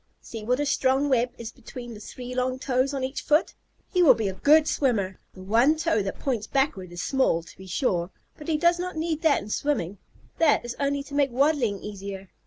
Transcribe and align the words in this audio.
See 0.19 0.43
what 0.43 0.59
a 0.59 0.65
strong 0.65 1.09
web 1.09 1.29
is 1.37 1.51
between 1.51 1.93
the 1.93 1.99
three 1.99 2.33
long 2.33 2.57
toes 2.57 2.91
on 2.91 3.03
each 3.03 3.21
foot! 3.21 3.53
He 3.93 4.01
will 4.01 4.15
be 4.15 4.27
a 4.27 4.33
good 4.33 4.67
swimmer. 4.67 5.19
The 5.35 5.43
one 5.43 5.75
toe 5.77 6.01
that 6.01 6.17
points 6.17 6.47
backward 6.47 6.91
is 6.91 7.03
small, 7.03 7.43
to 7.43 7.55
be 7.55 7.67
sure, 7.67 8.09
but 8.35 8.47
he 8.47 8.57
does 8.57 8.79
not 8.79 8.97
need 8.97 9.21
that 9.21 9.43
in 9.43 9.49
swimming. 9.51 9.99
That 10.39 10.65
is 10.65 10.75
only 10.79 11.03
to 11.03 11.13
make 11.13 11.29
waddling 11.29 11.83
easier." 11.83 12.29